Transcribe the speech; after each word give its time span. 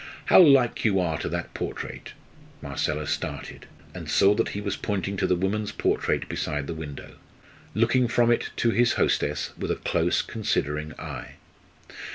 "How 0.25 0.41
like 0.41 0.83
you 0.83 0.99
are 0.99 1.19
to 1.19 1.29
that 1.29 1.53
portrait!" 1.53 2.13
Marcella 2.59 3.05
started, 3.05 3.67
and 3.93 4.09
saw 4.09 4.33
that 4.33 4.49
he 4.57 4.59
was 4.59 4.75
pointing 4.75 5.15
to 5.17 5.27
the 5.27 5.35
woman's 5.35 5.71
portrait 5.71 6.27
beside 6.27 6.65
the 6.65 6.73
window 6.73 7.17
looking 7.75 8.07
from 8.07 8.31
it 8.31 8.49
to 8.55 8.71
his 8.71 8.93
hostess 8.93 9.51
with 9.59 9.69
a 9.69 9.75
close 9.75 10.23
considering 10.23 10.93
eye. 10.93 11.35